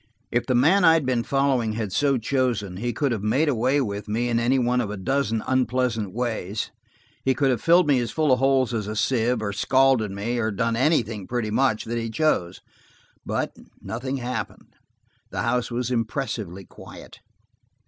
If 0.31 0.47
the 0.47 0.55
man 0.55 0.83
I 0.83 0.93
had 0.95 1.05
been 1.05 1.21
following 1.21 1.73
had 1.73 1.93
so 1.93 2.17
chosen, 2.17 2.77
he 2.77 2.91
could 2.91 3.11
have 3.11 3.21
made 3.21 3.47
away 3.47 3.79
with 3.81 4.07
me 4.07 4.29
in 4.29 4.39
any 4.39 4.57
one 4.57 4.81
of 4.81 4.89
a 4.89 4.97
dozen 4.97 5.43
unpleasant 5.45 6.11
ways–he 6.11 7.33
could 7.35 7.51
have 7.51 7.61
filled 7.61 7.87
me 7.87 7.99
as 7.99 8.09
full 8.09 8.31
of 8.31 8.39
holes 8.39 8.73
as 8.73 8.87
a 8.87 8.95
sieve, 8.95 9.43
or 9.43 9.53
scalded 9.53 10.09
me, 10.09 10.39
or 10.39 10.49
done 10.49 10.75
anything, 10.75 11.27
pretty 11.27 11.51
much, 11.51 11.85
that 11.85 11.99
he 11.99 12.09
chose. 12.09 12.61
But 13.27 13.55
nothing 13.79 14.17
happened. 14.17 14.75
The 15.29 15.43
house 15.43 15.69
was 15.69 15.91
impressively 15.91 16.65
quiet. 16.65 17.19